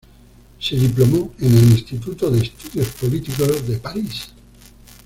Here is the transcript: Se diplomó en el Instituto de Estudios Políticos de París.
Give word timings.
Se 0.59 0.75
diplomó 0.75 1.31
en 1.37 1.55
el 1.57 1.69
Instituto 1.73 2.31
de 2.31 2.41
Estudios 2.41 2.87
Políticos 2.99 3.67
de 3.67 3.77
París. 3.77 4.29